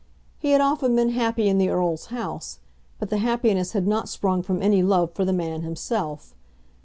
[0.39, 2.57] He had often been happy in the Earl's house,
[2.97, 6.33] but the happiness had not sprung from any love for the man himself.